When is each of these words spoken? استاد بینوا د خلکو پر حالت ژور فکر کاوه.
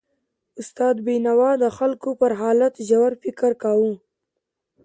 استاد 0.61 0.95
بینوا 1.05 1.51
د 1.63 1.65
خلکو 1.77 2.09
پر 2.19 2.31
حالت 2.41 2.73
ژور 2.89 3.11
فکر 3.23 3.51
کاوه. 3.63 3.93